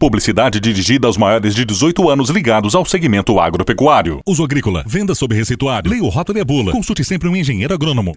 [0.00, 4.22] Publicidade dirigida aos maiores de 18 anos ligados ao segmento agropecuário.
[4.26, 4.82] Uso agrícola.
[4.86, 5.90] Venda sob receituário.
[5.90, 6.72] Leia o rótulo e a bula.
[6.72, 8.14] Consulte sempre um engenheiro agrônomo.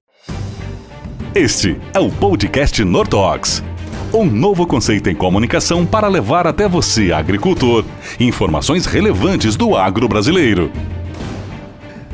[1.35, 3.61] Este é o podcast Nortox.
[4.13, 7.83] Um novo conceito em comunicação para levar até você, agricultor,
[8.17, 10.71] informações relevantes do agro brasileiro.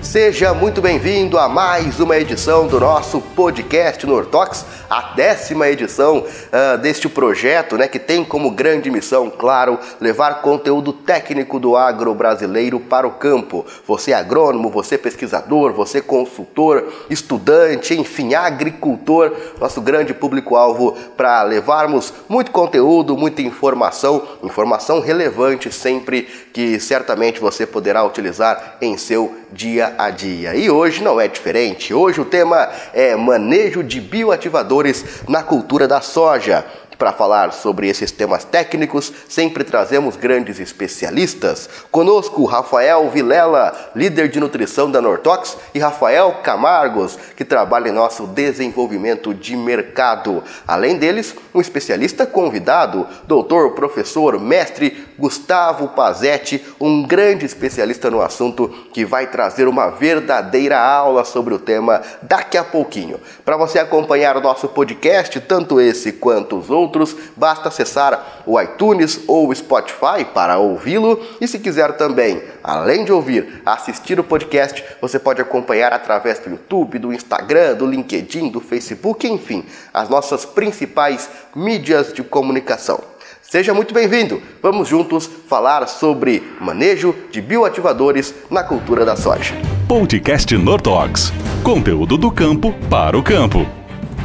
[0.01, 6.77] Seja muito bem-vindo a mais uma edição do nosso podcast Nortox, a décima edição uh,
[6.77, 12.79] deste projeto, né, que tem como grande missão, claro, levar conteúdo técnico do agro brasileiro
[12.79, 13.65] para o campo.
[13.85, 20.93] Você é agrônomo, você é pesquisador, você é consultor, estudante, enfim, agricultor, nosso grande público-alvo
[21.17, 26.21] para levarmos muito conteúdo, muita informação, informação relevante sempre
[26.53, 30.55] que certamente você poderá utilizar em seu dia a dia.
[30.55, 31.93] E hoje não é diferente.
[31.93, 36.65] Hoje o tema é manejo de bioativadores na cultura da soja.
[36.99, 41.69] Para falar sobre esses temas técnicos, sempre trazemos grandes especialistas.
[41.89, 48.27] Conosco, Rafael Vilela, líder de nutrição da Nortox, e Rafael Camargos, que trabalha em nosso
[48.27, 50.43] desenvolvimento de mercado.
[50.67, 58.67] Além deles, um especialista convidado, doutor, professor, mestre Gustavo Pazetti, um grande especialista no assunto
[58.91, 63.21] que vai trazer uma verdadeira aula sobre o tema daqui a pouquinho.
[63.45, 68.59] Para você acompanhar o nosso podcast, tanto esse quanto os outros, outros, basta acessar o
[68.59, 71.23] iTunes ou o Spotify para ouvi-lo.
[71.39, 76.49] E se quiser também, além de ouvir, assistir o podcast, você pode acompanhar através do
[76.49, 82.99] YouTube, do Instagram, do LinkedIn, do Facebook, enfim, as nossas principais mídias de comunicação.
[83.41, 84.41] Seja muito bem-vindo!
[84.61, 89.55] Vamos juntos falar sobre manejo de bioativadores na cultura da soja.
[89.87, 91.33] Podcast Nortox.
[91.63, 93.78] Conteúdo do campo para o campo.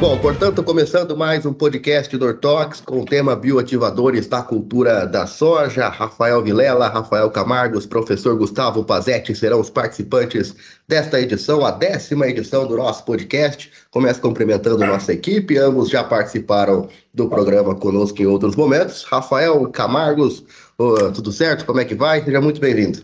[0.04, 5.26] Bom, portanto, começando mais um podcast do Ortox com o tema bioativadores da cultura da
[5.26, 5.88] soja.
[5.88, 10.54] Rafael Vilela, Rafael Camargos, professor Gustavo Pazetti serão os participantes
[10.86, 13.72] desta edição, a décima edição do nosso podcast.
[13.90, 19.04] Começo cumprimentando nossa equipe, ambos já participaram do programa conosco em outros momentos.
[19.04, 20.44] Rafael Camargos,
[20.76, 21.64] oh, tudo certo?
[21.64, 22.22] Como é que vai?
[22.22, 22.98] Seja muito bem-vindo.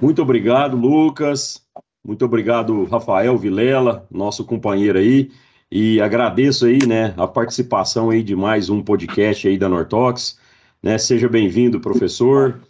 [0.00, 1.60] Muito obrigado, Lucas.
[2.06, 5.28] Muito obrigado, Rafael Vilela, nosso companheiro aí.
[5.74, 10.38] E agradeço aí, né, a participação aí de mais um podcast aí da Nortox,
[10.82, 10.98] né?
[10.98, 12.60] Seja bem-vindo, professor.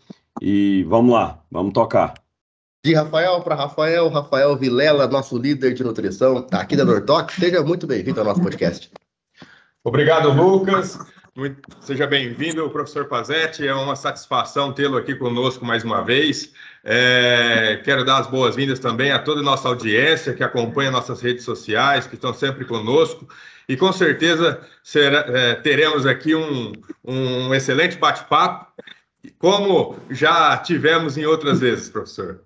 [0.41, 2.15] E vamos lá, vamos tocar.
[2.87, 7.35] De Rafael para Rafael, Rafael Vilela, nosso líder de nutrição aqui da Nortox.
[7.35, 8.89] Seja muito bem-vindo ao nosso podcast.
[9.83, 10.97] Obrigado, Lucas.
[11.35, 13.67] Muito, seja bem-vindo, professor Pazetti.
[13.67, 16.53] É uma satisfação tê-lo aqui conosco mais uma vez.
[16.85, 21.45] É, quero dar as boas-vindas também a toda a nossa audiência que acompanha nossas redes
[21.45, 23.29] sociais, que estão sempre conosco.
[23.69, 26.73] E com certeza será, é, teremos aqui um,
[27.05, 28.73] um excelente bate-papo,
[29.39, 32.43] como já tivemos em outras vezes, professor.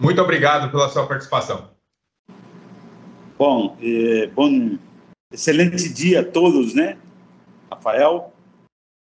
[0.00, 1.70] Muito obrigado pela sua participação.
[3.38, 4.76] Bom, é, bom,
[5.32, 6.98] excelente dia a todos, né?
[7.70, 8.32] Rafael,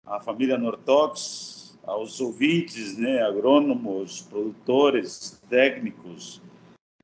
[0.05, 1.50] a família Nortox,
[1.91, 6.41] aos ouvintes, né, agrônomos, produtores, técnicos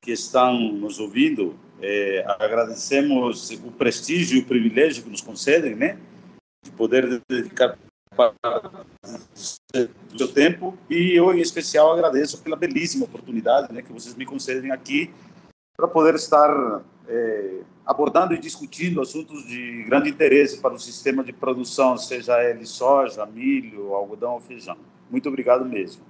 [0.00, 5.98] que estão nos ouvindo, é, agradecemos o prestígio e o privilégio que nos concedem, né,
[6.64, 7.78] de poder dedicar
[10.10, 10.76] do seu tempo.
[10.88, 15.10] E eu em especial agradeço pela belíssima oportunidade, né, que vocês me concedem aqui
[15.78, 21.32] para poder estar é, abordando e discutindo assuntos de grande interesse para o sistema de
[21.32, 24.76] produção, seja ele soja, milho, algodão ou feijão.
[25.08, 26.02] Muito obrigado mesmo.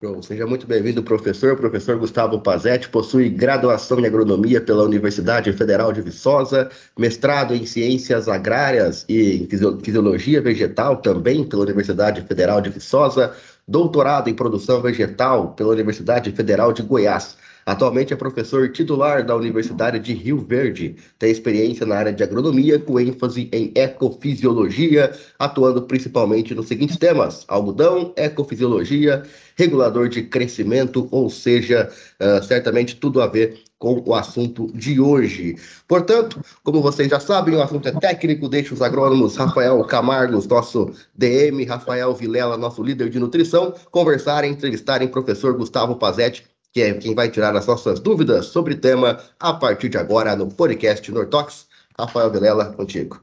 [0.00, 1.52] Bom, seja muito bem-vindo, professor.
[1.52, 7.66] O professor Gustavo Pazetti possui graduação em agronomia pela Universidade Federal de Viçosa, mestrado em
[7.66, 14.80] ciências agrárias e em fisiologia vegetal também pela Universidade Federal de Viçosa, doutorado em produção
[14.80, 17.36] vegetal pela Universidade Federal de Goiás
[17.68, 20.96] Atualmente é professor titular da Universidade de Rio Verde.
[21.18, 27.44] Tem experiência na área de agronomia, com ênfase em ecofisiologia, atuando principalmente nos seguintes temas:
[27.46, 29.22] algodão, ecofisiologia,
[29.54, 35.54] regulador de crescimento, ou seja, uh, certamente tudo a ver com o assunto de hoje.
[35.86, 40.90] Portanto, como vocês já sabem, o assunto é técnico, deixa os agrônomos Rafael Camargos, nosso
[41.14, 46.94] DM, Rafael Vilela, nosso líder de nutrição, conversarem, entrevistarem o professor Gustavo Pazetti, que é
[46.94, 51.10] quem vai tirar as nossas dúvidas sobre o tema a partir de agora no podcast
[51.10, 51.66] Nortox.
[51.98, 53.20] Rafael Vilela, contigo.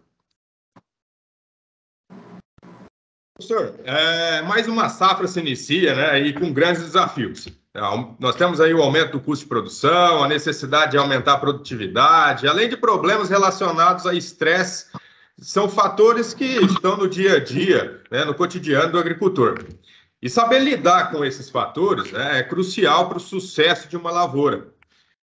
[3.37, 7.47] Professor, é, mais uma safra se inicia, né, e com grandes desafios.
[7.73, 7.79] É,
[8.19, 12.47] nós temos aí o aumento do custo de produção, a necessidade de aumentar a produtividade,
[12.47, 14.85] além de problemas relacionados a estresse
[15.37, 19.65] são fatores que estão no dia a dia, né, no cotidiano do agricultor.
[20.25, 24.73] E saber lidar com esses fatores né, é crucial para o sucesso de uma lavoura.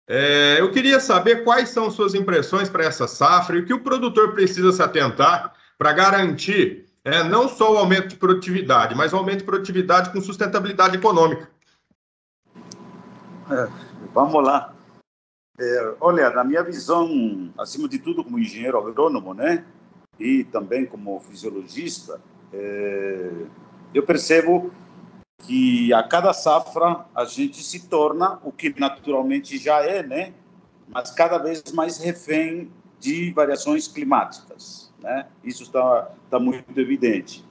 [0.06, 3.80] É, eu queria saber quais são suas impressões para essa safra e o que o
[3.80, 9.16] produtor precisa se atentar para garantir é, não só o aumento de produtividade, mas o
[9.16, 11.48] aumento de produtividade com sustentabilidade econômica.
[13.50, 13.68] É,
[14.12, 14.74] vamos lá.
[15.58, 19.64] É, olha, na minha visão, acima de tudo como engenheiro agrônomo, né,
[20.18, 22.20] e também como fisiologista,
[22.52, 23.30] é,
[23.94, 24.70] eu percebo
[25.46, 30.32] que a cada safra a gente se torna o que naturalmente já é, né,
[30.88, 35.26] mas cada vez mais refém de variações climáticas, né?
[35.42, 37.44] Isso está tá muito evidente.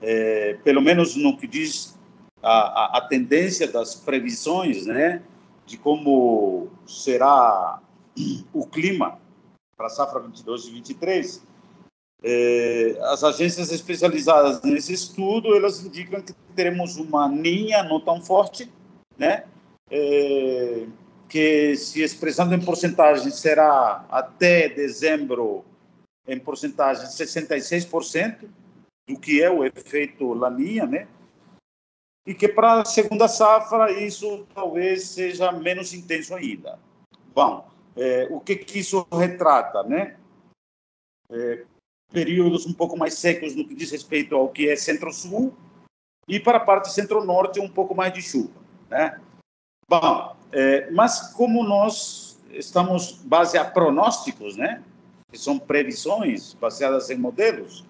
[0.00, 1.98] É, pelo menos no que diz
[2.42, 5.22] a, a, a tendência das previsões, né?
[5.66, 7.80] de como será
[8.52, 9.18] o clima
[9.76, 11.46] para a safra 22 e 23,
[12.22, 18.70] é, as agências especializadas nesse estudo elas indicam que teremos uma ninha não tão forte,
[19.18, 19.44] né?
[19.90, 20.86] É,
[21.28, 25.64] que se expressando em porcentagem será até dezembro
[26.26, 28.48] em porcentagem 66%
[29.08, 31.08] do que é o efeito laninha, né?
[32.26, 36.78] e que para a segunda safra isso talvez seja menos intenso ainda.
[37.34, 40.16] Bom, é, o que, que isso retrata, né?
[41.30, 41.64] É,
[42.12, 45.52] períodos um pouco mais secos no que diz respeito ao que é centro-sul
[46.28, 49.20] e para a parte centro-norte um pouco mais de chuva, né?
[49.88, 54.82] Bom, é, mas como nós estamos base a pronósticos, né?
[55.30, 57.84] Que são previsões baseadas em modelos,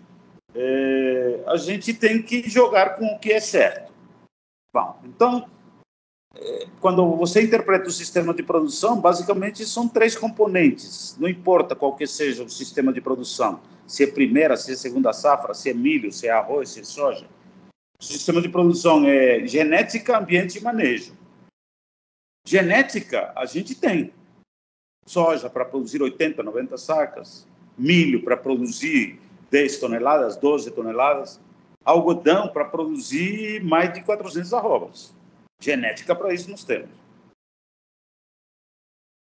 [0.54, 3.92] é, a gente tem que jogar com o que é certo.
[4.72, 5.48] Bom, então,
[6.34, 11.16] é, quando você interpreta o sistema de produção, basicamente são três componentes.
[11.18, 15.12] Não importa qual que seja o sistema de produção, se é primeira, se é segunda
[15.12, 17.26] safra, se é milho, se é arroz, se é soja.
[18.00, 21.16] O sistema de produção é genética, ambiente e manejo.
[22.46, 24.12] Genética, a gente tem.
[25.06, 27.46] Soja para produzir 80, 90 sacas,
[27.76, 29.20] milho para produzir
[29.50, 31.40] 10 toneladas, 12 toneladas,
[31.84, 35.14] algodão para produzir mais de 400 arrobas.
[35.60, 36.90] Genética para isso nós temos.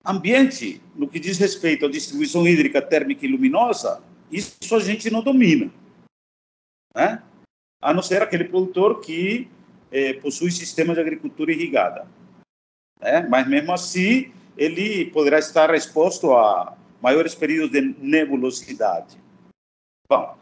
[0.05, 4.03] Ambiente, no que diz respeito à distribuição hídrica térmica e luminosa,
[4.33, 5.71] isso a gente não domina.
[6.95, 7.23] Né?
[7.81, 9.49] A não ser aquele produtor que
[9.91, 12.09] eh, possui sistema de agricultura irrigada.
[13.01, 13.21] Né?
[13.29, 19.21] Mas mesmo assim, ele poderá estar exposto a maiores períodos de nebulosidade.
[20.09, 20.37] Bom,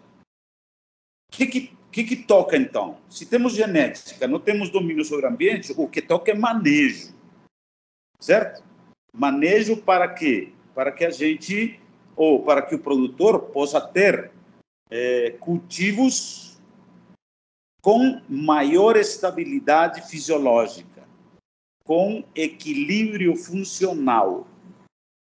[1.33, 2.99] o que, que que, que toca, então?
[3.09, 7.13] Se temos genética, não temos domínio sobre o ambiente, o que toca é manejo.
[8.21, 8.63] Certo?
[9.13, 10.53] Manejo para quê?
[10.75, 11.80] Para que a gente,
[12.21, 14.31] ou para que o produtor possa ter
[14.91, 16.61] é, cultivos
[17.81, 21.03] com maior estabilidade fisiológica,
[21.83, 24.47] com equilíbrio funcional.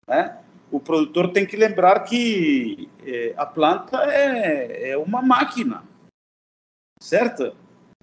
[0.08, 0.38] Né?
[0.70, 5.82] O produtor tem que lembrar que é, a planta é, é uma máquina
[7.00, 7.52] certo?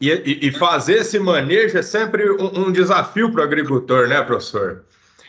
[0.01, 0.09] E,
[0.47, 4.85] e, fazer esse manejo é sempre um, um desafio para o agricultor, né, professor?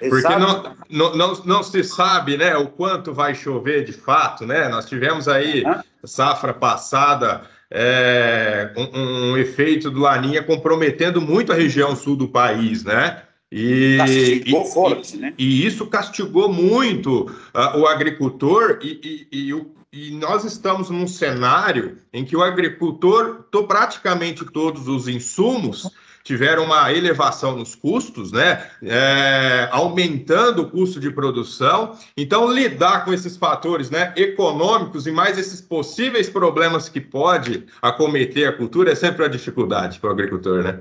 [0.08, 4.68] Porque não, não, não, não, se sabe né, o quanto vai chover de fato, né?
[4.68, 5.80] Nós tivemos aí, uhum.
[6.04, 12.84] safra passada, é, um, um, efeito do Laninha comprometendo muito a região sul do país,
[12.84, 13.22] né?
[13.50, 15.34] E, castigou e, forte, né?
[15.38, 21.06] E isso castigou muito uh, o agricultor e, e, e o e nós estamos num
[21.06, 25.88] cenário em que o agricultor, tô, praticamente todos os insumos
[26.24, 28.66] tiveram uma elevação nos custos, né?
[28.82, 31.96] É, aumentando o custo de produção.
[32.16, 38.48] Então, lidar com esses fatores né, econômicos e mais esses possíveis problemas que pode acometer
[38.48, 40.80] a cultura é sempre uma dificuldade para o agricultor, né?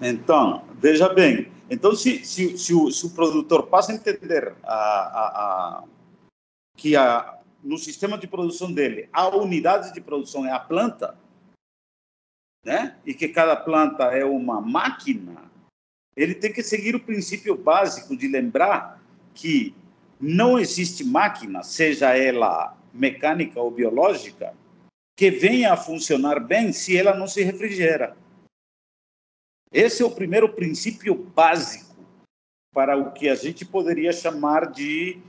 [0.00, 1.52] Então, veja bem.
[1.68, 5.26] Então, se, se, se, o, se o produtor passa a entender a, a,
[5.78, 5.84] a
[6.74, 6.94] que
[7.62, 11.14] no sistema de produção dele, a unidade de produção é a planta,
[12.64, 12.96] né?
[13.04, 15.50] E que cada planta é uma máquina,
[16.16, 19.00] ele tem que seguir o princípio básico de lembrar
[19.34, 19.74] que
[20.20, 24.54] não existe máquina, seja ela mecânica ou biológica,
[25.16, 28.16] que venha a funcionar bem se ela não se refrigera.
[29.72, 31.96] Esse é o primeiro princípio básico
[32.72, 35.20] para o que a gente poderia chamar de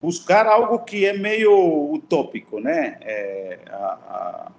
[0.00, 2.98] buscar algo que é meio utópico, né?
[3.02, 4.52] É, a, a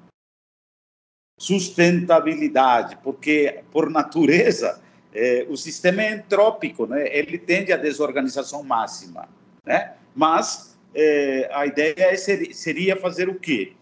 [1.42, 4.82] sustentabilidade, porque por natureza
[5.14, 7.08] é, o sistema é entrópico, né?
[7.16, 9.28] Ele tende à desorganização máxima,
[9.66, 9.96] né?
[10.16, 13.74] Mas é, a ideia é seria fazer o quê?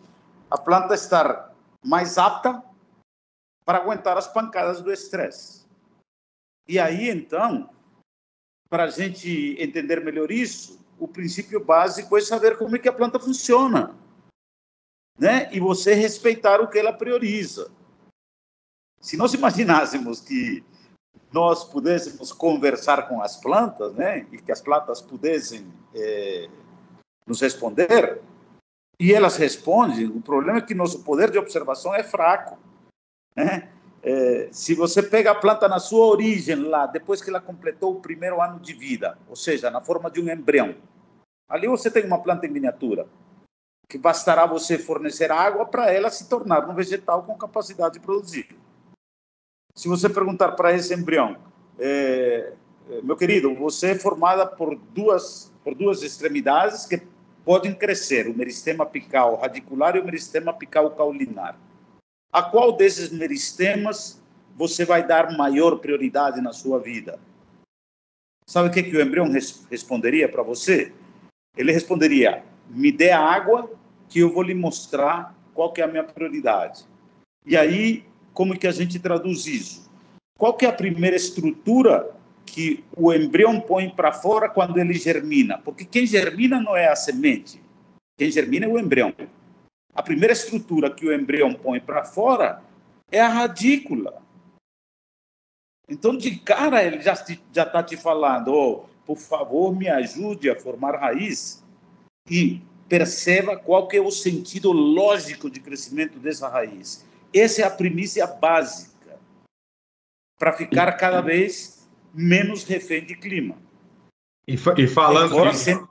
[0.50, 1.54] a planta estar
[1.86, 2.64] mais apta
[3.64, 5.66] para aguentar as pancadas do estresse.
[6.68, 7.70] E aí, então,
[8.70, 12.94] para a gente entender melhor isso, o princípio básico é saber como é que a
[12.94, 13.96] planta funciona,
[15.20, 15.50] né?
[15.52, 17.70] E você respeitar o que ela prioriza.
[19.02, 20.64] Se nós imaginássemos que
[21.32, 26.50] nós pudéssemos conversar com as plantas, né, e que as plantas pudessem é,
[27.26, 28.20] nos responder,
[29.00, 32.58] e elas respondem, o problema é que nosso poder de observação é fraco.
[33.36, 33.70] Né?
[34.02, 38.02] É, se você pega a planta na sua origem lá, depois que ela completou o
[38.02, 40.76] primeiro ano de vida, ou seja, na forma de um embrião,
[41.48, 43.08] ali você tem uma planta em miniatura,
[43.90, 48.56] que bastará você fornecer água para ela se tornar um vegetal com capacidade de produzir.
[49.76, 51.38] Se você perguntar para esse embrião,
[51.80, 52.54] é,
[52.88, 57.02] é, meu querido, você é formada por duas, por duas extremidades que
[57.44, 61.58] podem crescer, o meristema apical radicular e o meristema apical caulinar.
[62.32, 64.22] A qual desses meristemas
[64.56, 67.20] você vai dar maior prioridade na sua vida?
[68.46, 70.94] Sabe o que, que o embrião res responderia para você?
[71.58, 73.79] Ele responderia: me dê água
[74.10, 76.86] que eu vou lhe mostrar qual que é a minha prioridade.
[77.46, 79.92] E aí como que a gente traduz isso?
[80.38, 85.58] Qual que é a primeira estrutura que o embrião põe para fora quando ele germina?
[85.58, 87.62] Porque quem germina não é a semente,
[88.18, 89.14] quem germina é o embrião.
[89.94, 92.64] A primeira estrutura que o embrião põe para fora
[93.12, 94.22] é a radícula.
[95.90, 100.96] Então, de cara, ele já está te falando, oh, por favor, me ajude a formar
[100.96, 101.62] raiz
[102.30, 107.06] e perceba qual que é o sentido lógico de crescimento dessa raiz.
[107.34, 109.18] Essa é a primícia básica
[110.38, 113.56] para ficar cada vez menos refém de clima.
[114.48, 115.88] E, e falando de, sempre...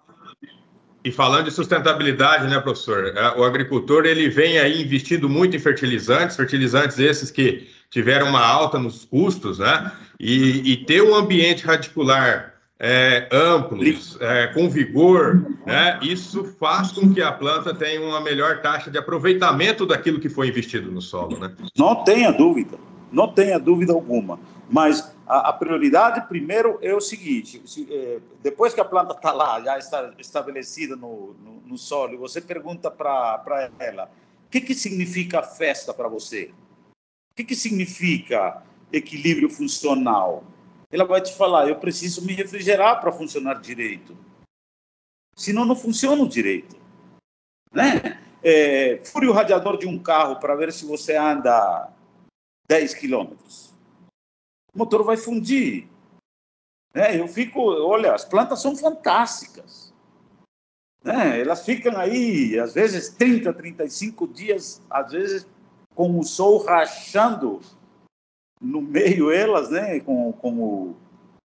[1.04, 3.16] e falando de sustentabilidade, né, professor?
[3.16, 8.44] É, o agricultor ele vem aí investindo muito em fertilizantes, fertilizantes esses que tiveram uma
[8.44, 9.92] alta nos custos, né?
[10.18, 15.98] E, e ter um ambiente radicular é, amplos, é, com vigor, né?
[16.00, 20.48] isso faz com que a planta tenha uma melhor taxa de aproveitamento daquilo que foi
[20.48, 21.38] investido no solo.
[21.38, 21.52] Né?
[21.76, 22.78] Não tenha dúvida,
[23.10, 24.38] não tenha dúvida alguma.
[24.70, 29.32] Mas a, a prioridade, primeiro, é o seguinte: se, é, depois que a planta está
[29.32, 34.10] lá, já está estabelecida no, no, no solo, você pergunta para ela:
[34.46, 36.50] o que, que significa festa para você?
[37.32, 40.44] O que, que significa equilíbrio funcional?
[40.90, 44.16] Ela vai te falar: eu preciso me refrigerar para funcionar direito.
[45.36, 46.76] Senão, não funciona direito.
[47.72, 48.20] Né?
[48.42, 51.92] É, fure o radiador de um carro para ver se você anda
[52.68, 53.74] 10 quilômetros.
[54.74, 55.88] O motor vai fundir.
[56.94, 57.18] Né?
[57.18, 59.92] Eu fico, olha, as plantas são fantásticas.
[61.04, 61.40] Né?
[61.40, 65.46] Elas ficam aí, às vezes, 30, 35 dias, às vezes,
[65.94, 67.60] com o sol rachando
[68.60, 70.96] no meio elas, né, com, com, o,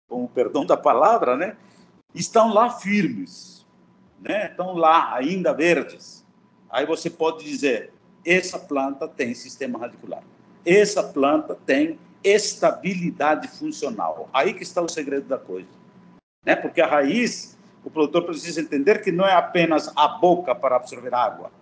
[0.08, 1.56] com o perdão da palavra, né,
[2.14, 3.66] estão lá firmes,
[4.20, 6.25] né, estão lá ainda verdes.
[6.68, 7.92] Aí você pode dizer,
[8.25, 10.22] essa planta tem sistema radicular,
[10.64, 14.28] essa planta tem estabilidade funcional.
[14.32, 15.68] Aí que está o segredo da coisa,
[16.44, 20.75] né, porque a raiz, o produtor precisa entender que não é apenas a boca para
[20.75, 21.52] absorver água,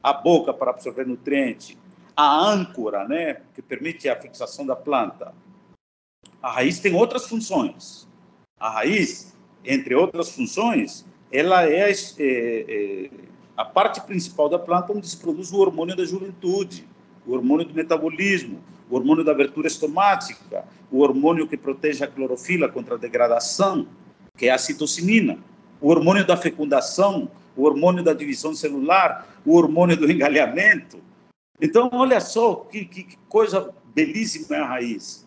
[0.00, 1.76] a boca para absorver nutriente,
[2.16, 5.34] a âncora, né, que permite a fixação da planta.
[6.42, 8.08] A raiz tem outras funções.
[8.58, 13.10] A raiz, entre outras funções, ela é, é, é
[13.56, 16.86] a parte principal da planta onde se produz o hormônio da juventude,
[17.26, 22.68] o hormônio do metabolismo, o hormônio da abertura estomática, o hormônio que protege a clorofila
[22.68, 23.86] contra a degradação,
[24.36, 25.38] que é a citocinina,
[25.80, 30.98] o hormônio da fecundação, o hormônio da divisão celular, o hormônio do engalhamento,
[31.60, 35.24] então, olha só que, que, que coisa belíssima é a raiz.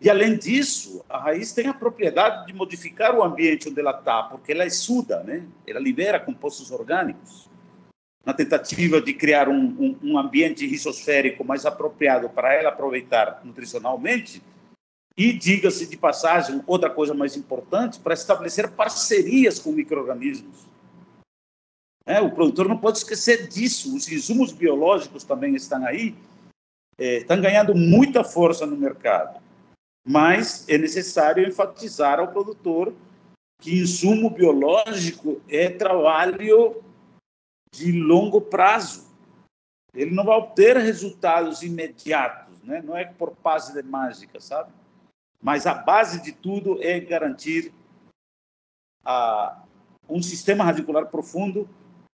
[0.00, 4.22] E, além disso, a raiz tem a propriedade de modificar o ambiente onde ela está,
[4.22, 5.46] porque ela exuda, né?
[5.66, 7.50] ela libera compostos orgânicos,
[8.24, 14.42] na tentativa de criar um, um, um ambiente risosférico mais apropriado para ela aproveitar nutricionalmente.
[15.16, 20.69] E, diga-se de passagem, outra coisa mais importante, para estabelecer parcerias com micro-organismos.
[22.10, 23.94] É, o produtor não pode esquecer disso.
[23.94, 26.16] Os insumos biológicos também estão aí,
[26.98, 29.40] é, estão ganhando muita força no mercado.
[30.04, 32.92] Mas é necessário enfatizar ao produtor
[33.62, 36.82] que insumo biológico é trabalho
[37.72, 39.08] de longo prazo.
[39.94, 42.82] Ele não vai obter resultados imediatos, né?
[42.82, 44.72] não é por passe de mágica, sabe?
[45.40, 47.72] Mas a base de tudo é garantir
[49.04, 49.62] a,
[50.08, 51.68] um sistema radicular profundo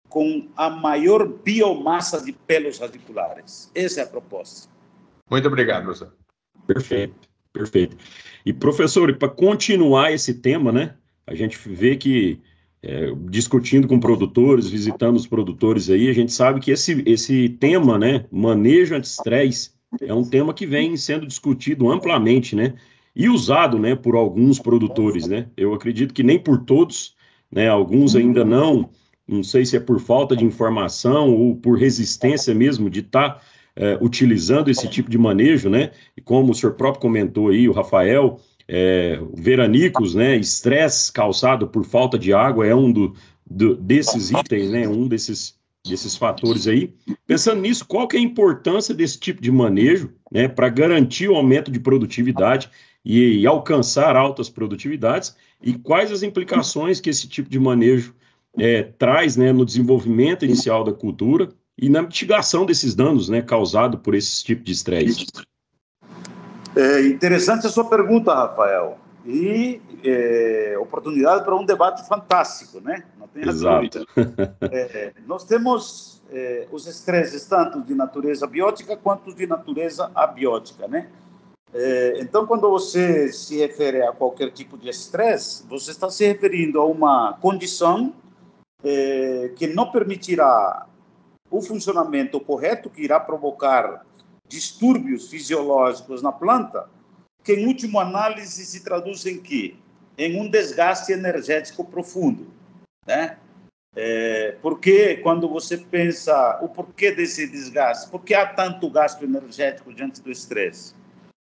[0.09, 3.71] com a maior biomassa de pelos radiculares.
[3.75, 4.69] Essa é a proposta.
[5.31, 6.13] Muito obrigado, professor.
[6.67, 7.15] Perfeito,
[7.53, 7.97] perfeito.
[8.45, 10.95] E, professor, para continuar esse tema, né?
[11.27, 12.41] A gente vê que,
[12.83, 17.99] é, discutindo com produtores, visitando os produtores aí, a gente sabe que esse, esse tema,
[17.99, 18.27] né?
[18.31, 22.75] Manejo anti-estresse, é um tema que vem sendo discutido amplamente, né?
[23.15, 25.49] E usado, né, por alguns produtores, né?
[25.57, 27.17] Eu acredito que nem por todos,
[27.51, 27.69] né?
[27.69, 28.91] Alguns ainda não,
[29.29, 33.41] não sei se é por falta de informação ou por resistência mesmo de estar tá,
[33.75, 35.91] é, utilizando esse tipo de manejo, né?
[36.17, 40.37] E como o senhor próprio comentou aí, o Rafael, é, veranicos, né?
[40.37, 43.15] Estresse causado por falta de água é um do,
[43.49, 44.89] do, desses itens, né?
[44.89, 45.57] Um desses
[45.89, 46.93] desses fatores aí.
[47.27, 51.37] Pensando nisso, qual que é a importância desse tipo de manejo, né, para garantir o
[51.37, 52.69] aumento de produtividade
[53.05, 58.15] e, e, alcançar altas produtividades e quais as implicações que esse tipo de manejo
[58.59, 61.49] é, traz, né, no desenvolvimento inicial da cultura
[61.79, 65.27] e na mitigação desses danos, né, causados por esse tipo de estresse.
[66.75, 73.03] É interessante a sua pergunta, Rafael e é, oportunidade para um debate fantástico, né?
[73.19, 74.07] Não tem Exato.
[74.71, 81.09] É, nós temos é, os estresses tanto de natureza biótica quanto de natureza abiótica, né?
[81.75, 86.81] É, então, quando você se refere a qualquer tipo de estresse, você está se referindo
[86.81, 88.15] a uma condição
[88.85, 90.87] é, que não permitirá
[91.51, 94.05] o funcionamento correto, que irá provocar
[94.49, 96.89] distúrbios fisiológicos na planta,
[97.43, 99.77] que em última análise se traduz em quê?
[100.19, 102.49] Em um desgaste energético profundo,
[103.07, 103.39] né?
[103.95, 109.93] É, porque quando você pensa o porquê desse desgaste, por que há tanto gasto energético
[109.93, 110.95] diante do estresse?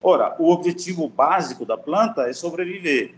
[0.03, 3.15] Ora, o objetivo básico da planta é sobreviver,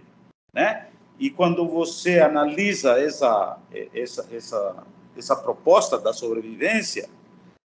[0.53, 0.89] né?
[1.19, 3.59] E quando você analisa essa
[3.93, 4.85] essa essa
[5.17, 7.09] essa proposta da sobrevivência,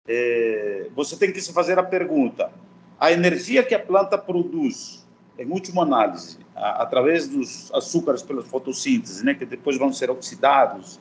[0.08, 2.50] é, você tem que se fazer a pergunta:
[2.98, 5.06] a energia que a planta produz,
[5.38, 11.00] em última análise, a, através dos açúcares pela fotossíntese, né, que depois vão ser oxidados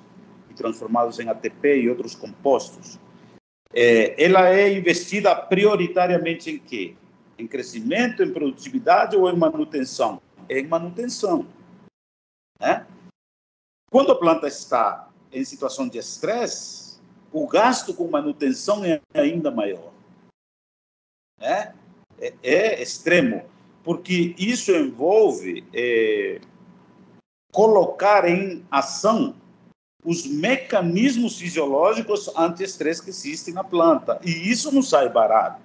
[0.50, 3.00] e transformados em ATP e outros compostos,
[3.74, 6.94] é, ela é investida prioritariamente em quê?
[7.38, 10.22] Em crescimento, em produtividade ou em manutenção?
[10.48, 11.48] É em manutenção.
[12.64, 12.88] Né?
[13.92, 17.00] Quando a planta está em situação de estresse,
[17.32, 19.92] o gasto com manutenção é ainda maior.
[21.40, 21.76] Né?
[22.24, 23.44] é, é extremo,
[23.84, 26.40] porque isso envolve é,
[27.52, 29.36] colocar em ação
[30.06, 34.20] os mecanismos fisiológicos anti-estresse que existem na planta.
[34.24, 35.62] E isso não sai barato.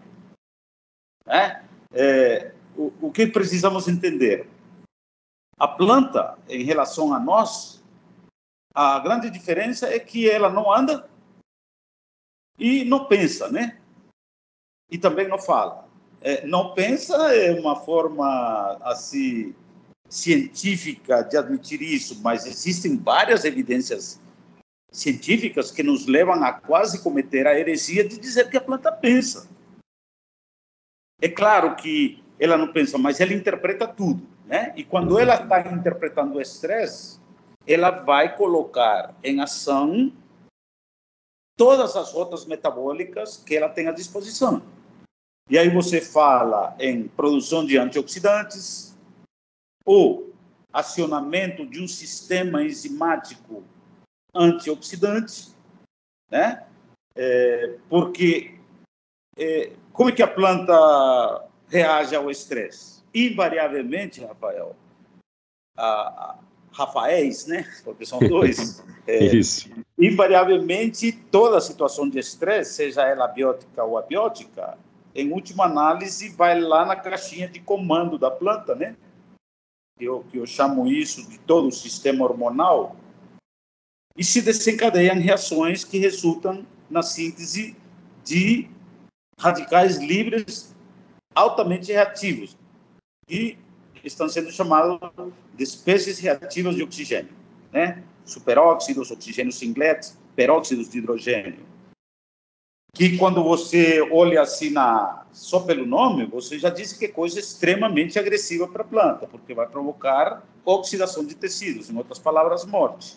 [1.27, 1.65] Né?
[1.93, 4.49] É, o, o que precisamos entender?
[5.59, 7.83] A planta, em relação a nós,
[8.75, 11.09] a grande diferença é que ela não anda
[12.59, 13.81] e não pensa, né?
[14.91, 15.89] E também não fala
[16.21, 19.55] é, não pensa é uma forma assim
[20.09, 24.21] científica de admitir isso, mas existem várias evidências
[24.91, 29.49] científicas que nos levam a quase cometer a heresia de dizer que a planta pensa.
[31.21, 34.73] É claro que ela não pensa, mas ela interpreta tudo, né?
[34.75, 37.21] E quando ela está interpretando o estresse,
[37.67, 40.11] ela vai colocar em ação
[41.55, 44.63] todas as rotas metabólicas que ela tem à disposição.
[45.51, 48.97] E aí você fala em produção de antioxidantes
[49.85, 50.33] ou
[50.73, 53.63] acionamento de um sistema enzimático
[54.35, 55.55] antioxidante,
[56.31, 56.67] né?
[57.15, 58.59] É, porque
[59.37, 62.98] é, como é que a planta reage ao estresse?
[63.15, 64.77] Invariavelmente, Rafael,
[65.77, 66.39] a, a,
[66.73, 67.65] Rafaéis, né?
[67.85, 68.85] Porque são dois.
[69.07, 69.71] É, Isso.
[69.99, 74.79] Invariavelmente, toda situação de estresse, seja ela biótica ou abiótica,
[75.15, 78.97] em última análise, vai lá na caixinha de comando da planta, né?
[79.99, 82.95] Eu, que eu chamo isso de todo o sistema hormonal,
[84.19, 87.77] e se desencadeiam reações que resultam na síntese
[88.25, 88.69] de
[89.39, 90.75] radicais livres
[91.33, 92.57] altamente reativos,
[93.29, 93.59] que
[94.03, 94.99] estão sendo chamados
[95.55, 97.31] de espécies reativas de oxigênio,
[97.73, 98.03] né?
[98.25, 101.69] Superóxidos, oxigênio singlet, peróxidos de hidrogênio
[102.99, 107.39] que quando você olha assim na, só pelo nome, você já disse que é coisa
[107.39, 113.17] extremamente agressiva para a planta, porque vai provocar oxidação de tecidos, em outras palavras, morte.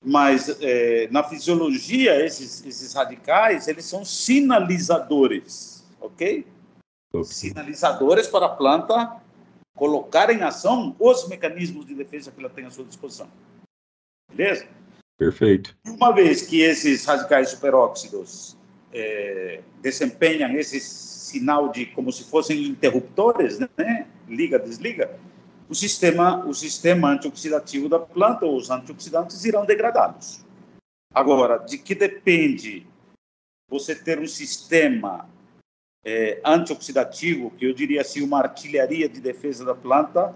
[0.00, 6.46] Mas é, na fisiologia, esses, esses radicais, eles são sinalizadores, ok?
[7.24, 9.20] Sinalizadores para a planta
[9.74, 13.28] colocar em ação os mecanismos de defesa que ela tem à sua disposição.
[14.30, 14.66] Beleza?
[15.16, 15.76] Perfeito.
[15.86, 18.56] Uma vez que esses radicais superóxidos
[18.92, 24.06] é, desempenham esse sinal de como se fossem interruptores, né?
[24.28, 25.18] Liga, desliga.
[25.68, 30.44] O sistema, o sistema antioxidativo da planta, ou os antioxidantes, irão degradá-los.
[31.12, 32.86] Agora, de que depende
[33.68, 35.28] você ter um sistema
[36.08, 40.34] é, antioxidativo, que eu diria assim, uma artilharia de defesa da planta,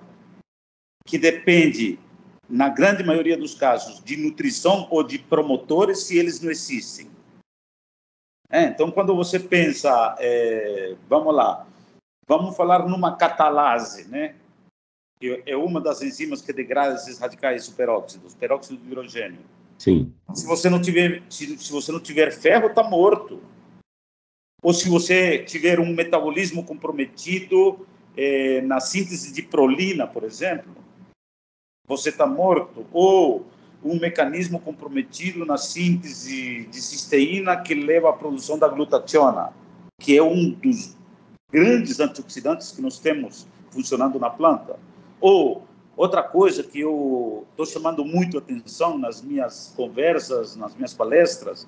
[1.07, 1.99] que depende,
[2.47, 7.11] na grande maioria dos casos, de nutrição ou de promotores, se eles não existem.
[8.51, 11.67] É, então, quando você pensa, é, vamos lá,
[12.29, 14.35] vamos falar numa catalase, né?
[15.19, 19.41] Que é uma das enzimas que degrada esses radicais superóxidos, peróxido de hidrogênio.
[19.79, 20.13] Sim.
[20.35, 23.41] Se você não tiver, se, se você não tiver ferro, está morto.
[24.63, 27.85] Ou se você tiver um metabolismo comprometido
[28.17, 30.73] é, na síntese de prolina, por exemplo,
[31.87, 32.87] você está morto.
[32.93, 33.45] Ou
[33.85, 39.53] um mecanismo comprometido na síntese de cisteína que leva à produção da glutationa,
[39.99, 40.97] que é um dos
[41.51, 44.79] grandes antioxidantes que nós temos funcionando na planta.
[45.21, 51.67] Ou outra coisa que eu estou chamando muito atenção nas minhas conversas, nas minhas palestras,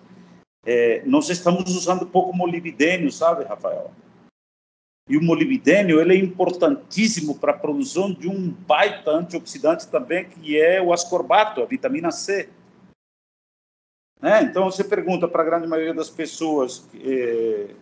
[0.66, 3.90] é, nós estamos usando pouco molibdênio, sabe, Rafael?
[5.08, 10.58] E o molibdênio ele é importantíssimo para a produção de um baita antioxidante também, que
[10.58, 12.48] é o ascorbato, a vitamina C.
[14.20, 14.42] Né?
[14.44, 17.74] Então, você pergunta para a grande maioria das pessoas, é,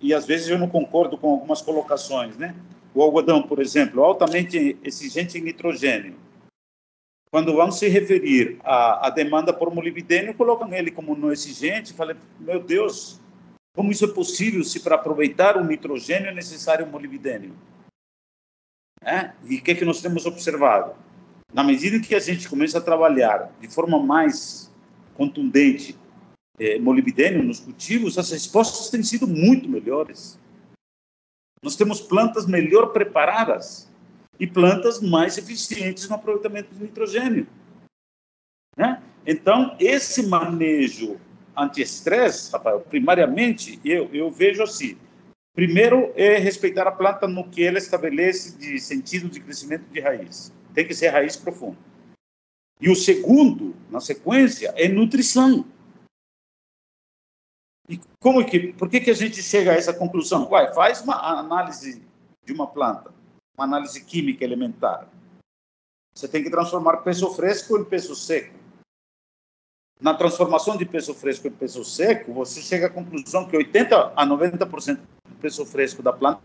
[0.00, 2.54] e às vezes eu não concordo com algumas colocações, né?
[2.94, 6.14] O algodão, por exemplo, altamente exigente em nitrogênio.
[7.36, 11.92] Quando vão se referir à, à demanda por molibdênio, colocam ele como não exigente.
[11.92, 13.20] Falei, meu Deus,
[13.76, 17.54] como isso é possível se para aproveitar o nitrogênio é necessário o molibdênio?
[19.02, 19.32] É?
[19.44, 20.94] E o que, é que nós temos observado?
[21.52, 24.72] Na medida que a gente começa a trabalhar de forma mais
[25.12, 25.94] contundente
[26.58, 30.40] é, molibdênio nos cultivos, as respostas têm sido muito melhores.
[31.62, 33.92] Nós temos plantas melhor preparadas
[34.38, 37.46] e plantas mais eficientes no aproveitamento do nitrogênio.
[38.76, 39.02] Né?
[39.26, 41.18] Então, esse manejo
[41.56, 44.98] anti-estresse, Rafael, primariamente, eu, eu vejo assim.
[45.54, 50.52] Primeiro é respeitar a planta no que ela estabelece de sentido de crescimento de raiz.
[50.74, 51.78] Tem que ser raiz profunda.
[52.78, 55.64] E o segundo, na sequência, é nutrição.
[57.88, 60.46] E como que, por que, que a gente chega a essa conclusão?
[60.50, 62.02] Uai, faz uma análise
[62.44, 63.14] de uma planta,
[63.56, 65.08] uma análise química elementar.
[66.14, 68.66] Você tem que transformar peso fresco em peso seco
[70.00, 74.26] na transformação de peso fresco em peso seco, você chega à conclusão que 80 a
[74.26, 76.42] 90% do peso fresco da planta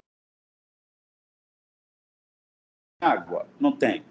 [3.02, 4.06] água, não tem.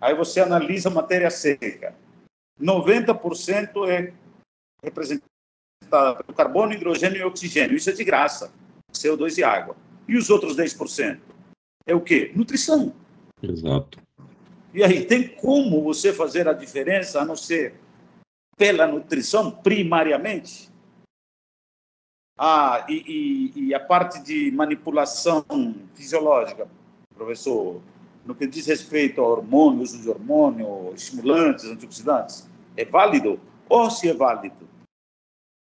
[0.00, 1.94] Aí você analisa matéria seca.
[2.60, 4.12] 90% é
[4.82, 7.76] representado por carbono, hidrogênio e oxigênio.
[7.76, 8.52] Isso é de graça.
[8.92, 9.76] CO2 e água.
[10.08, 11.20] E os outros 10%?
[11.86, 12.32] É o quê?
[12.34, 12.94] Nutrição.
[13.42, 13.98] Exato.
[14.74, 17.74] E aí, tem como você fazer a diferença, a não ser
[18.56, 20.70] pela nutrição primariamente.
[22.38, 25.44] Ah, e, e, e, a parte de manipulação
[25.94, 26.68] fisiológica,
[27.14, 27.80] professor,
[28.24, 33.38] no que diz respeito a hormônios, uso de hormônio, estimulantes, antioxidantes, é válido?
[33.68, 34.68] Ou se é válido?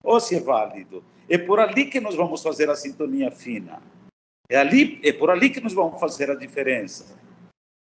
[0.05, 1.03] Ou se é válido?
[1.29, 3.81] É por ali que nós vamos fazer a sintonia fina.
[4.53, 7.17] É, ali, é por ali que nós vamos fazer a diferença.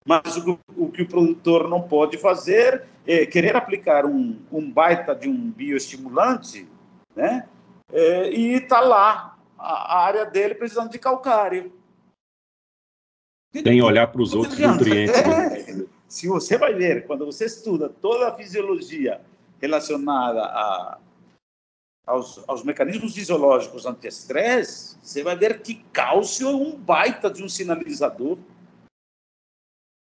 [0.08, 5.14] Mas o, o, que o produtor não pode fazer é querer aplicar um, um baita
[5.14, 6.66] de um bioestimulante,
[7.14, 7.50] né?
[7.92, 11.74] É, e está lá a, a, área dele precisando de calcário.
[13.52, 15.28] Tem olhar para os outros nutrientes.
[15.28, 15.60] Né?
[15.60, 19.20] É, se você vai ver, quando você estuda toda a fisiologia
[19.60, 21.00] relacionada a,
[22.06, 27.50] aos, aos, mecanismos fisiológicos anti-estresse, você vai ver que cálcio é um baita de um
[27.50, 28.38] sinalizador.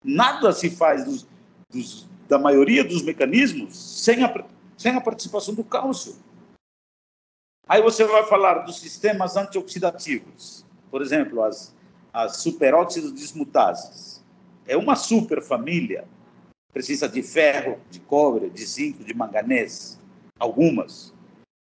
[0.03, 1.27] Nada se faz dos,
[1.69, 4.45] dos, da maioria dos mecanismos sem a,
[4.77, 6.15] sem a participação do cálcio.
[7.67, 11.73] Aí você vai falar dos sistemas antioxidativos, por exemplo, as,
[12.11, 14.21] as superóxidos dismutases.
[14.67, 16.05] É uma superfamília,
[16.73, 19.99] precisa de ferro, de cobre, de zinco, de manganês,
[20.37, 21.12] algumas.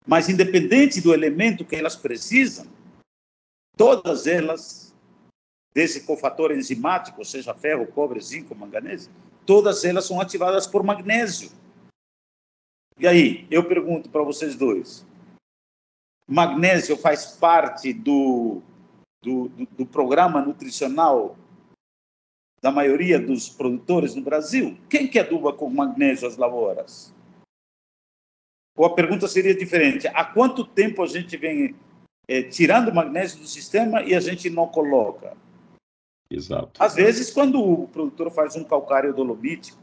[0.08, 2.66] Mas independente do elemento que elas precisam,
[3.76, 4.96] todas elas
[5.74, 9.10] desse cofator enzimático, seja ferro, cobre, zinco, manganês,
[9.46, 11.52] todas elas são ativadas por magnésio.
[13.00, 15.06] E aí, eu pergunto para vocês dois:
[16.28, 18.62] magnésio faz parte do,
[19.22, 21.38] do, do, do programa nutricional
[22.62, 24.78] da maioria dos produtores no Brasil?
[24.90, 27.14] Quem que aduba com magnésio as lavouras?
[28.78, 31.76] Ou a pergunta seria diferente: há quanto tempo a gente vem
[32.28, 35.36] é, tirando magnésio do sistema e a gente não coloca?
[36.30, 36.72] Exato.
[36.82, 39.80] Às vezes, quando o produtor faz um calcário dolomítico,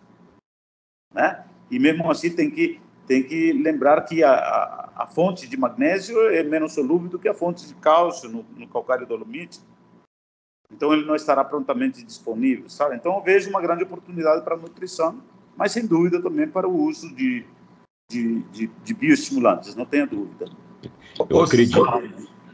[1.12, 1.44] né?
[1.70, 6.18] E mesmo assim tem que tem que lembrar que a, a, a fonte de magnésio
[6.30, 9.64] é menos solúvel do que a fonte de cálcio no, no calcário dolomítico.
[10.72, 12.96] Então ele não estará prontamente disponível, sabe?
[12.96, 15.22] Então eu vejo uma grande oportunidade para a nutrição,
[15.54, 17.44] mas sem dúvida também para o uso de,
[18.08, 20.46] de, de, de bioestimulantes, não tenha dúvida.
[21.28, 21.82] Eu acredito,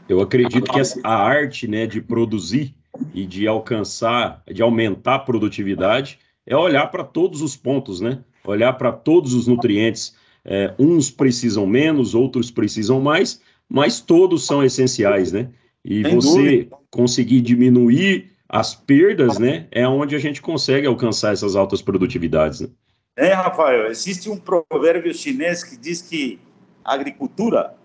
[0.07, 2.75] eu acredito que a arte né, de produzir
[3.13, 8.19] e de alcançar, de aumentar a produtividade, é olhar para todos os pontos, né?
[8.43, 10.15] Olhar para todos os nutrientes.
[10.43, 15.49] É, uns precisam menos, outros precisam mais, mas todos são essenciais, né?
[15.85, 16.77] E Sem você dúvida.
[16.89, 19.67] conseguir diminuir as perdas, né?
[19.71, 22.61] É onde a gente consegue alcançar essas altas produtividades.
[22.61, 22.69] Né?
[23.15, 26.39] É, Rafael, existe um provérbio chinês que diz que
[26.83, 27.75] a agricultura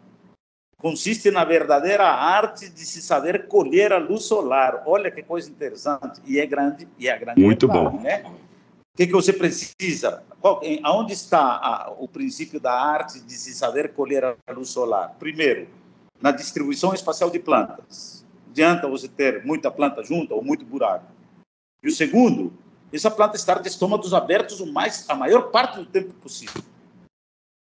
[0.79, 4.85] consiste na verdadeira arte de se saber colher a luz solar.
[4.87, 6.21] Olha que coisa interessante.
[6.25, 7.41] E é grande, e é grande.
[7.41, 8.03] Muito verdade, bom.
[8.03, 8.23] Né?
[8.25, 10.23] O que, que você precisa?
[10.41, 14.71] Qual, em, aonde está a, o princípio da arte de se saber colher a luz
[14.71, 15.17] solar?
[15.19, 15.69] Primeiro,
[16.21, 18.25] na distribuição espacial de plantas.
[18.51, 21.05] Adianta você ter muita planta junta ou muito buraco.
[21.83, 22.55] E o segundo,
[22.92, 26.62] essa planta estar de estômagos abertos o mais, a maior parte do tempo possível.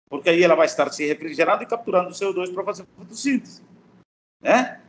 [0.08, 3.62] Porque aí ela vai estar se refrigerando e capturando CO2 para fazer fotossíntese.
[4.40, 4.80] Né?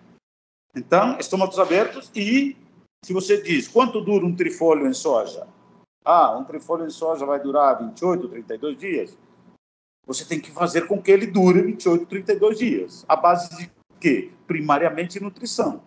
[0.76, 2.56] Então, estômagos abertos e
[3.04, 5.48] se você diz quanto dura um trifólio em soja?
[6.06, 9.18] Ah, um trifólio em soja vai durar 28, 32 dias.
[10.06, 13.06] Você tem que fazer com que ele dure 28, 32 dias.
[13.08, 14.32] A base de quê?
[14.48, 15.84] Primariamente nutrição.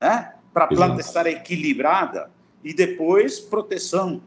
[0.00, 0.34] Né?
[0.52, 2.30] Para a planta estar equilibrada
[2.66, 4.20] e depois proteção.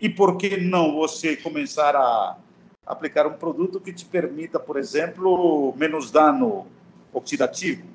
[0.00, 2.36] E por que não você começar a
[2.84, 6.66] aplicar um produto que te permita, por exemplo, menos dano
[7.12, 7.86] oxidativo?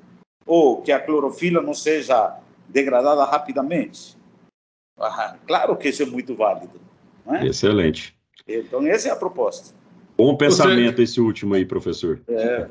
[0.46, 4.16] Ou que a clorofila não seja degradada rapidamente?
[4.98, 6.80] Ah, claro que isso é muito válido.
[7.26, 7.46] É?
[7.46, 8.16] Excelente.
[8.48, 9.74] Então, essa é a proposta.
[10.16, 12.22] Bom pensamento esse último aí, professor.
[12.26, 12.66] É.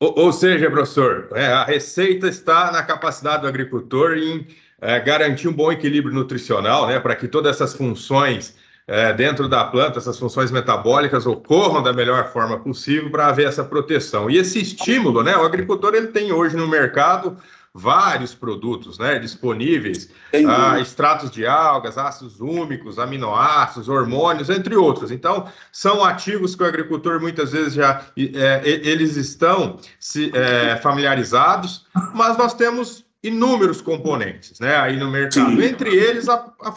[0.00, 4.46] Ou, ou, seja, professor, é, a receita está na capacidade do agricultor em
[4.80, 8.54] é, garantir um bom equilíbrio nutricional, né, para que todas essas funções
[8.86, 13.64] é, dentro da planta, essas funções metabólicas ocorram da melhor forma possível para haver essa
[13.64, 14.30] proteção.
[14.30, 17.36] E esse estímulo, né, o agricultor ele tem hoje no mercado
[17.76, 20.08] vários produtos né, disponíveis,
[20.48, 25.10] ah, extratos de algas, ácidos úmicos, aminoácidos, hormônios, entre outros.
[25.10, 31.86] Então, são ativos que o agricultor muitas vezes já é, eles estão se, é, familiarizados,
[32.14, 35.62] mas nós temos inúmeros componentes né, aí no mercado, Sim.
[35.62, 36.72] entre eles a, a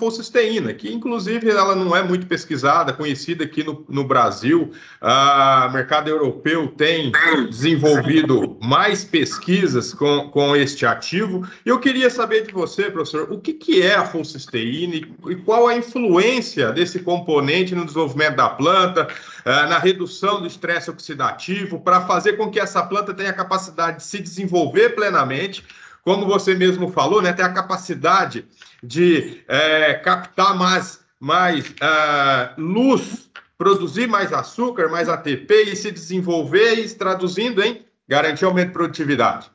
[0.73, 4.71] que inclusive ela não é muito pesquisada, conhecida aqui no, no Brasil.
[5.01, 7.11] O mercado europeu tem
[7.49, 11.47] desenvolvido mais pesquisas com, com este ativo.
[11.65, 15.35] E eu queria saber de você, professor, o que, que é a folcisteína e, e
[15.35, 19.07] qual a influência desse componente no desenvolvimento da planta,
[19.45, 23.97] uh, na redução do estresse oxidativo, para fazer com que essa planta tenha a capacidade
[23.97, 25.63] de se desenvolver plenamente
[26.03, 28.47] como você mesmo falou, né, tem a capacidade
[28.83, 36.75] de é, captar mais, mais é, luz, produzir mais açúcar, mais ATP e se desenvolver
[36.75, 39.51] e traduzindo em garantir aumento de produtividade.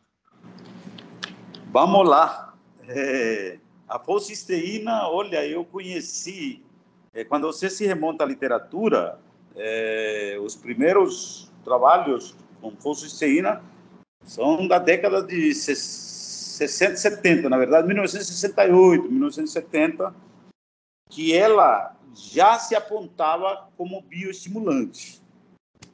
[1.73, 2.55] Vamos lá.
[2.87, 6.63] É, a folcisteína, olha, eu conheci,
[7.13, 9.19] é, quando você se remonta à literatura,
[9.57, 13.63] é, os primeiros trabalhos com folcisteína
[14.23, 16.14] são da década de 60
[16.55, 20.15] 60, 70, na verdade, 1968, 1970,
[21.11, 25.21] que ela já se apontava como bioestimulante.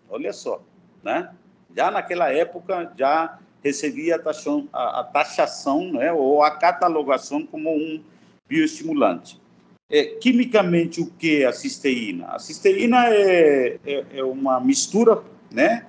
[0.08, 0.62] Olha só,
[1.02, 1.34] né?
[1.74, 7.70] Já naquela época já recebia a taxação, a, a taxação né, ou a catalogação como
[7.70, 8.02] um
[8.46, 9.40] bioestimulante.
[9.90, 12.26] É, quimicamente, o que é a cisteína?
[12.26, 15.86] A cisteína é, é, é uma mistura né,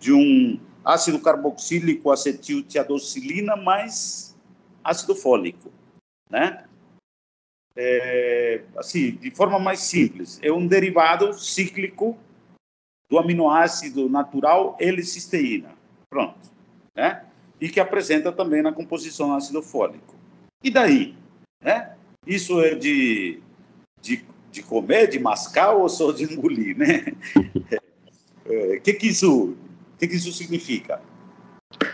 [0.00, 4.36] de um ácido carboxílico acetiltiadocilina mais
[4.82, 5.70] ácido fólico,
[6.28, 6.64] né?
[7.76, 12.18] É, assim, de forma mais simples, é um derivado cíclico
[13.08, 15.74] do aminoácido natural L-cisteína.
[16.08, 16.50] Pronto,
[16.94, 17.24] né?
[17.60, 20.14] E que apresenta também na composição ácido fólico.
[20.62, 21.14] E daí,
[21.62, 21.96] né?
[22.26, 23.40] Isso é de,
[24.00, 27.04] de, de comer, de mascar ou só de engolir, né?
[28.44, 29.56] O é, que que isso
[30.00, 31.02] que, que isso significa?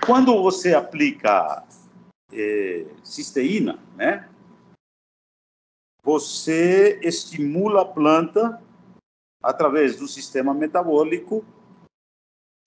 [0.06, 1.66] Quando você aplica
[2.32, 4.30] é, cisteína, né,
[6.04, 8.62] você estimula a planta
[9.42, 11.44] através do sistema metabólico,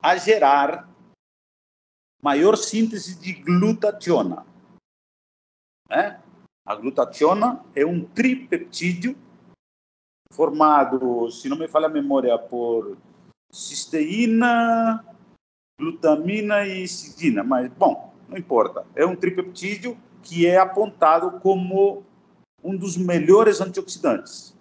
[0.02, 0.90] a gerar
[2.22, 4.46] maior síntese de glutationa.
[5.90, 6.22] Né?
[6.66, 9.18] A glutationa é um tripeptídeo
[10.34, 12.98] formado, se não me falha a memória, por
[13.52, 15.04] cisteína,
[15.80, 18.86] glutamina e cidina, mas bom, não importa.
[18.94, 22.04] É um tripeptídeo que é apontado como
[22.62, 24.54] um dos melhores antioxidantes,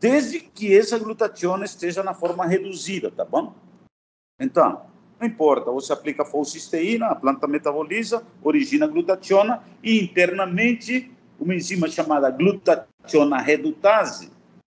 [0.00, 3.54] desde que essa glutationa esteja na forma reduzida, tá bom?
[4.40, 4.82] Então,
[5.20, 12.28] não importa, você aplica folcisteína, a planta metaboliza, origina glutationa e internamente uma enzima chamada
[12.30, 14.30] glutationa redutase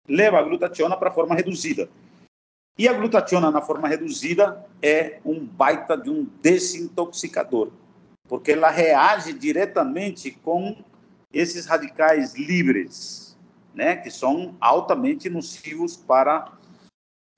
[0.08, 1.88] leva a glutationa para a forma reduzida.
[2.78, 7.72] E a glutationa na forma reduzida é um baita de um desintoxicador,
[8.28, 10.76] porque ela reage diretamente com
[11.32, 13.36] esses radicais livres,
[13.74, 16.52] né, que são altamente nocivos para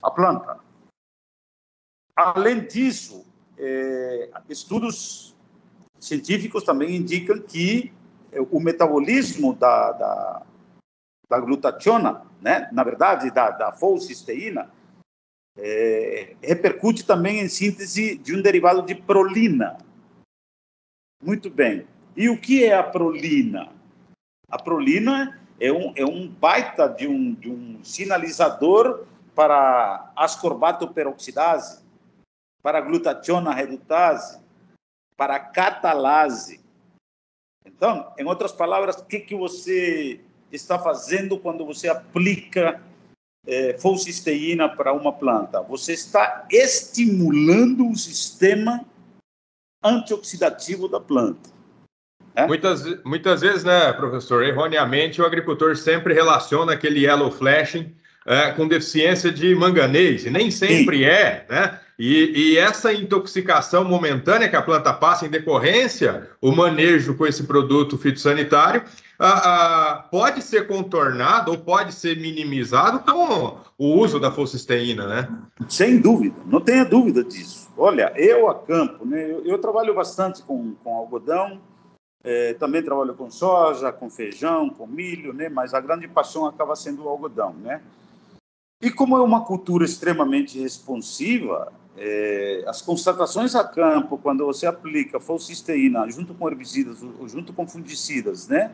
[0.03, 0.59] a planta.
[2.15, 3.25] Além disso,
[3.57, 5.35] é, estudos
[5.99, 7.93] científicos também indicam que
[8.51, 10.45] o metabolismo da, da,
[11.29, 14.71] da glutationa, né, na verdade, da, da folcisteína,
[15.61, 19.77] é, repercute também em síntese de um derivado de prolina.
[21.23, 21.85] Muito bem.
[22.15, 23.71] E o que é a prolina?
[24.49, 31.83] A prolina é um, é um baita de um, de um sinalizador para ascorbato peroxidase,
[32.61, 34.39] para glutationa redutase,
[35.15, 36.61] para catalase.
[37.65, 42.81] Então, em outras palavras, o que, que você está fazendo quando você aplica
[43.47, 43.73] é,
[44.69, 45.61] para uma planta?
[45.61, 48.85] Você está estimulando o sistema
[49.83, 51.49] antioxidativo da planta.
[52.35, 52.45] É?
[52.45, 57.95] Muitas, muitas vezes, né, professor, erroneamente, o agricultor sempre relaciona aquele yellow flashing
[58.29, 61.05] é, com deficiência de manganês, e nem sempre Sim.
[61.05, 61.79] é, né?
[61.97, 67.43] E, e, essa intoxicação momentânea que a planta passa em decorrência, o manejo com esse
[67.43, 68.83] produto fitossanitário,
[70.09, 75.29] pode ser contornado ou pode ser minimizado com o uso da folcisteína, né?
[75.67, 77.67] Sem dúvida, não tenha dúvida disso.
[77.75, 81.59] Olha, eu a campo, né, eu, eu trabalho bastante com, com algodão,
[82.23, 86.77] é, também trabalho com soja, com feijão, com milho, né, mas a grande paixão acaba
[86.77, 87.81] sendo o algodão, né?
[88.81, 95.19] E como é uma cultura extremamente responsiva, é, as constatações a campo, quando você aplica
[95.19, 98.71] folcisteína junto com herbicidas ou junto com fungicidas, né?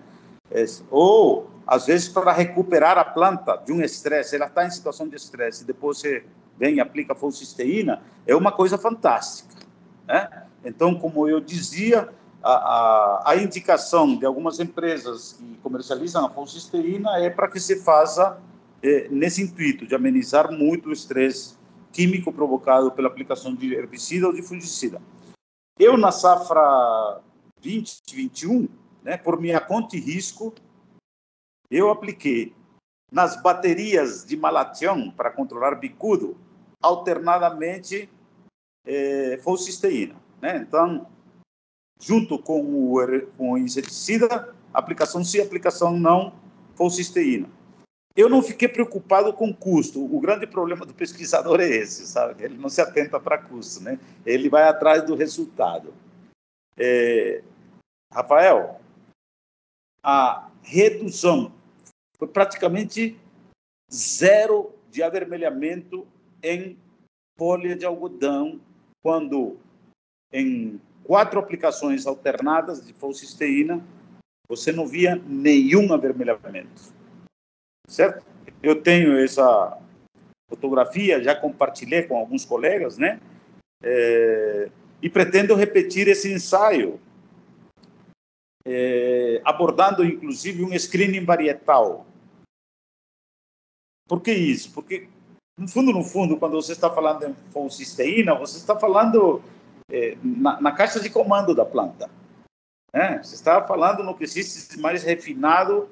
[0.51, 5.07] É, ou, às vezes, para recuperar a planta de um estresse, ela está em situação
[5.07, 6.23] de estresse, depois você
[6.55, 9.55] vem e aplica folcisteína, é uma coisa fantástica.
[10.07, 10.45] Né?
[10.63, 12.09] Então, como eu dizia,
[12.43, 17.77] a, a, a indicação de algumas empresas que comercializam a folcisteína é para que se
[17.77, 18.37] faça
[18.81, 21.55] é, nesse intuito de amenizar muito o estresse
[21.91, 25.01] químico provocado pela aplicação de herbicida ou de fungicida.
[25.79, 27.21] Eu, na safra
[27.61, 28.67] 2021,
[29.03, 30.53] né, por minha conta e risco,
[31.69, 32.53] eu apliquei
[33.11, 36.37] nas baterias de malatião para controlar bicudo,
[36.81, 38.09] alternadamente
[38.85, 40.15] é, folcisteína.
[40.41, 40.57] Né?
[40.57, 41.07] Então,
[42.01, 42.97] junto com o,
[43.37, 46.33] com o inseticida, aplicação sim, aplicação não,
[46.75, 47.49] folcisteína.
[48.15, 50.03] Eu não fiquei preocupado com custo.
[50.03, 52.43] O grande problema do pesquisador é esse, sabe?
[52.43, 53.99] Ele não se atenta para custo, né?
[54.25, 55.93] Ele vai atrás do resultado.
[56.77, 57.43] É...
[58.13, 58.79] Rafael,
[60.01, 61.51] a redução
[62.17, 63.19] foi praticamente
[63.91, 66.07] zero de avermelhamento
[66.41, 66.77] em
[67.37, 68.61] folha de algodão
[69.03, 69.57] quando
[70.31, 73.85] em quatro aplicações alternadas de folcisteína
[74.47, 76.95] você não via nenhum avermelhamento
[77.87, 78.25] certo?
[78.61, 79.77] Eu tenho essa
[80.49, 83.19] fotografia, já compartilhei com alguns colegas, né?
[83.83, 84.69] É,
[85.01, 86.99] e pretendo repetir esse ensaio,
[88.65, 92.05] é, abordando inclusive um screening varietal.
[94.07, 94.71] Por que isso?
[94.71, 95.09] Porque,
[95.57, 99.43] no fundo, no fundo, quando você está falando em folcisteína, você está falando
[99.91, 102.09] é, na, na, caixa de comando da planta.
[102.93, 103.21] Né?
[103.21, 105.89] Você está falando no que existe mais refinado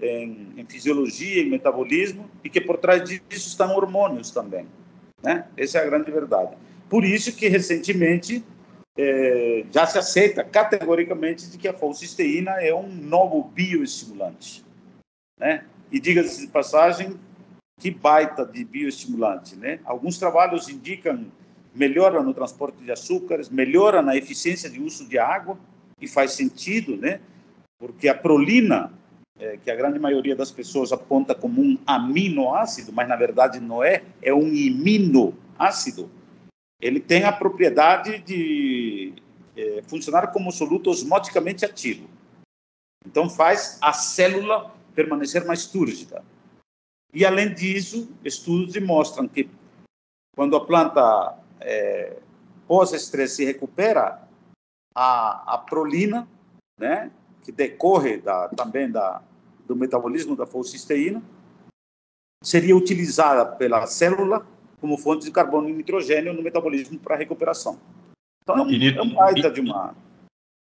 [0.00, 4.66] em, em, fisiologia, em metabolismo, e que por trás disso estão hormônios também.
[5.22, 5.46] Né?
[5.56, 6.56] Essa é a grande verdade.
[6.88, 8.44] Por isso que, recentemente,
[8.96, 14.64] é, já se aceita categoricamente de que a folcisteína é um novo bioestimulante.
[15.38, 15.64] Né?
[15.90, 17.18] E diga-se de passagem,
[17.78, 19.56] que baita de bioestimulante.
[19.56, 19.80] Né?
[19.84, 21.26] Alguns trabalhos indicam
[21.74, 25.58] melhora no transporte de açúcares, melhora na eficiência de uso de água,
[26.00, 27.20] e faz sentido, né?
[27.78, 28.92] porque a prolina
[29.38, 33.82] é, que a grande maioria das pessoas aponta como um aminoácido, mas na verdade não
[33.82, 36.10] é, é um iminoácido.
[36.80, 39.14] Ele tem a propriedade de
[39.56, 42.08] é, funcionar como soluto osmoticamente ativo.
[43.06, 46.24] Então faz a célula permanecer mais túrgida.
[47.12, 49.48] E além disso, estudos demonstram que
[50.34, 52.18] quando a planta é,
[52.66, 54.22] pós-estresse se recupera,
[54.94, 56.28] a, a prolina,
[56.78, 57.10] né,
[57.44, 59.22] que decorre da, também da,
[59.66, 61.22] do metabolismo da folcisteína,
[62.42, 64.46] seria utilizada pela célula
[64.80, 67.78] como fonte de carbono e nitrogênio no metabolismo para recuperação.
[68.42, 69.94] Então, é um, é um baita de uma...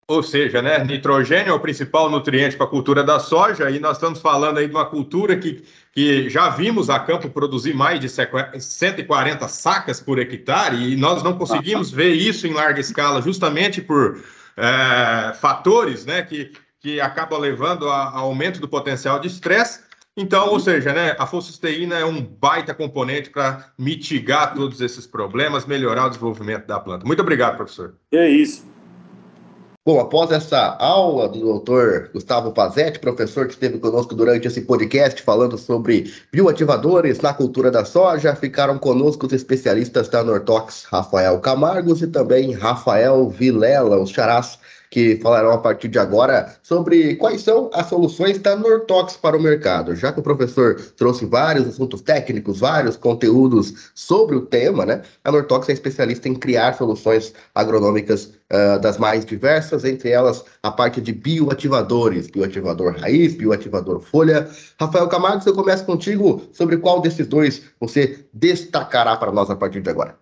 [0.07, 3.97] Ou seja, né, nitrogênio é o principal nutriente para a cultura da soja, e nós
[3.97, 5.63] estamos falando aí de uma cultura que,
[5.93, 11.37] que já vimos a campo produzir mais de 140 sacas por hectare, e nós não
[11.37, 14.19] conseguimos ver isso em larga escala, justamente por
[14.57, 19.81] é, fatores né, que, que acabam levando a, a aumento do potencial de estresse.
[20.15, 25.65] Então, ou seja, né, a fosfateína é um baita componente para mitigar todos esses problemas,
[25.65, 27.05] melhorar o desenvolvimento da planta.
[27.05, 27.95] Muito obrigado, professor.
[28.11, 28.67] É isso.
[29.85, 35.21] Bom, após essa aula do doutor Gustavo Pazetti, professor que esteve conosco durante esse podcast
[35.23, 42.01] falando sobre bioativadores na cultura da soja, ficaram conosco os especialistas da Nortox, Rafael Camargos
[42.01, 44.59] e também Rafael Vilela, os charás
[44.89, 49.41] que falarão a partir de agora sobre quais são as soluções da Nortox para o
[49.41, 49.95] mercado.
[49.95, 55.01] Já que o professor trouxe vários assuntos técnicos, vários conteúdos sobre o tema, né?
[55.23, 60.71] A Nortox é especialista em criar soluções agronômicas uh, das mais diversas, entre elas a
[60.71, 64.49] parte de bioativadores, bioativador raiz, bioativador folha.
[64.79, 69.81] Rafael Camargo, eu começo contigo sobre qual desses dois você destacará para nós a partir
[69.81, 70.17] de agora.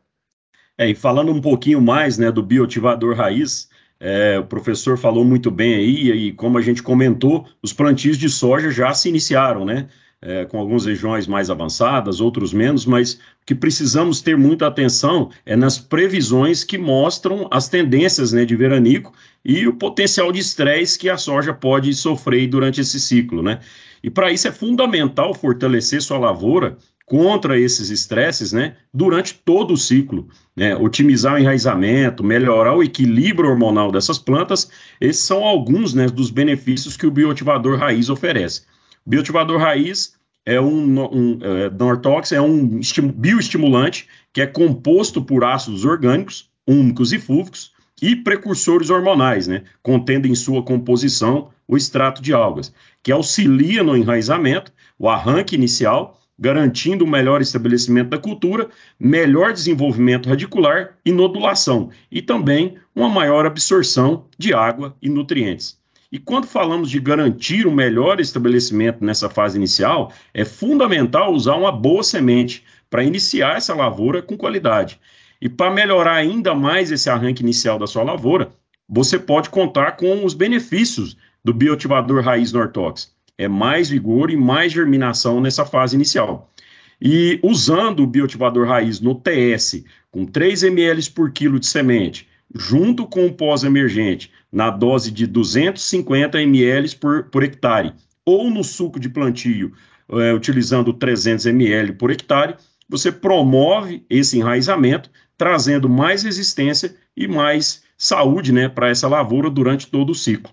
[0.78, 3.68] É, e falando um pouquinho mais né, do bioativador raiz,
[4.00, 8.30] é, o professor falou muito bem aí, e como a gente comentou, os plantios de
[8.30, 9.88] soja já se iniciaram, né?
[10.20, 15.30] É, com algumas regiões mais avançadas, outros menos, mas o que precisamos ter muita atenção
[15.46, 19.14] é nas previsões que mostram as tendências né, de veranico
[19.46, 23.60] e o potencial de estresse que a soja pode sofrer durante esse ciclo, né?
[24.02, 26.78] E para isso é fundamental fortalecer sua lavoura
[27.08, 33.50] contra esses estresses, né, durante todo o ciclo, né, otimizar o enraizamento, melhorar o equilíbrio
[33.50, 38.64] hormonal dessas plantas, esses são alguns, né, dos benefícios que o bioativador raiz oferece.
[39.06, 42.82] O bioativador raiz é um, um é, Nortox é um
[43.16, 50.28] bioestimulante que é composto por ácidos orgânicos, úmicos e fúvicos e precursores hormonais, né, contendo
[50.28, 57.04] em sua composição o extrato de algas, que auxilia no enraizamento, o arranque inicial garantindo
[57.04, 58.70] o melhor estabelecimento da cultura,
[59.00, 65.80] melhor desenvolvimento radicular e nodulação, e também uma maior absorção de água e nutrientes.
[66.12, 71.56] E quando falamos de garantir o um melhor estabelecimento nessa fase inicial, é fundamental usar
[71.56, 75.00] uma boa semente para iniciar essa lavoura com qualidade.
[75.42, 78.52] E para melhorar ainda mais esse arranque inicial da sua lavoura,
[78.88, 84.72] você pode contar com os benefícios do bioativador raiz Nortox é mais vigor e mais
[84.72, 86.52] germinação nessa fase inicial.
[87.00, 93.06] E usando o bioativador raiz no TS, com 3 ml por quilo de semente, junto
[93.06, 97.94] com o pós-emergente, na dose de 250 ml por, por hectare,
[98.26, 99.74] ou no suco de plantio,
[100.10, 102.56] é, utilizando 300 ml por hectare,
[102.90, 109.88] você promove esse enraizamento, trazendo mais resistência e mais saúde né, para essa lavoura durante
[109.88, 110.52] todo o ciclo.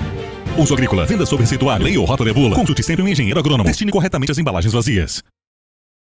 [0.57, 2.57] Uso agrícola, venda sob receituário, lei ou rota de bula.
[2.57, 3.68] Consulte sempre um engenheiro agrônomo.
[3.68, 5.22] Destine corretamente as embalagens vazias.